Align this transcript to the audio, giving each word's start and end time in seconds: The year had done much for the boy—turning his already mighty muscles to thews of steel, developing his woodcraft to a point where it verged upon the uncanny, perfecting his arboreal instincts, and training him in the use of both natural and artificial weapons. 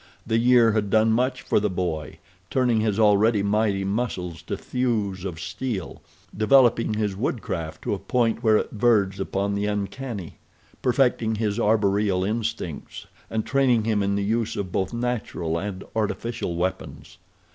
The 0.25 0.39
year 0.39 0.71
had 0.71 0.89
done 0.89 1.11
much 1.13 1.43
for 1.43 1.59
the 1.59 1.69
boy—turning 1.69 2.81
his 2.81 2.99
already 2.99 3.43
mighty 3.43 3.83
muscles 3.83 4.41
to 4.41 4.57
thews 4.57 5.23
of 5.23 5.39
steel, 5.39 6.01
developing 6.35 6.95
his 6.95 7.15
woodcraft 7.15 7.83
to 7.83 7.93
a 7.93 7.99
point 7.99 8.41
where 8.41 8.57
it 8.57 8.71
verged 8.71 9.19
upon 9.19 9.53
the 9.53 9.67
uncanny, 9.67 10.37
perfecting 10.81 11.35
his 11.35 11.59
arboreal 11.59 12.23
instincts, 12.23 13.05
and 13.29 13.45
training 13.45 13.83
him 13.83 14.01
in 14.01 14.15
the 14.15 14.23
use 14.23 14.55
of 14.55 14.71
both 14.71 14.91
natural 14.91 15.59
and 15.59 15.83
artificial 15.95 16.55
weapons. 16.55 17.19